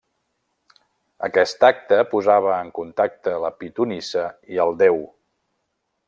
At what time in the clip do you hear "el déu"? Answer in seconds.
4.65-4.99